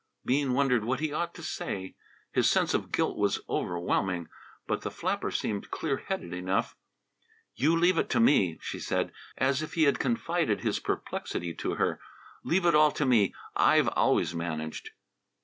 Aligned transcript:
Bean 0.25 0.53
wondered 0.53 0.83
what 0.83 0.99
he 0.99 1.13
ought 1.13 1.31
to 1.35 1.43
say. 1.43 1.95
His 2.31 2.49
sense 2.49 2.73
of 2.73 2.91
guilt 2.91 3.17
was 3.19 3.41
overwhelming. 3.47 4.29
But 4.65 4.81
the 4.81 4.89
flapper 4.89 5.29
seemed 5.29 5.69
clear 5.69 5.97
headed 5.97 6.33
enough. 6.33 6.75
"You 7.53 7.77
leave 7.77 7.99
it 7.99 8.09
to 8.09 8.19
me," 8.19 8.57
she 8.63 8.79
said, 8.79 9.11
as 9.37 9.61
if 9.61 9.75
he 9.75 9.83
had 9.83 9.99
confided 9.99 10.61
his 10.61 10.79
perplexity 10.79 11.53
to 11.53 11.75
her. 11.75 11.99
"Leave 12.43 12.65
it 12.65 12.73
all 12.73 12.91
to 12.93 13.05
me. 13.05 13.35
I've 13.55 13.89
always 13.89 14.33
managed." 14.33 14.89